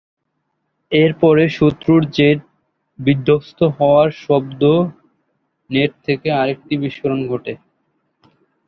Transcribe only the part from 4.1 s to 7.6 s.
শব্দে নেট থেকে আরেকটি বিস্ফোরণ ঘটে।